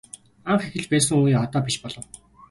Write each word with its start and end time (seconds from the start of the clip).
Анх 0.51 0.63
эхэлж 0.67 0.85
байсан 0.91 1.17
үе 1.23 1.33
одоо 1.45 1.61
биш 1.65 1.77
болов. 1.83 2.05